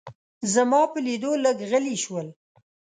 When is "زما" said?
0.53-0.81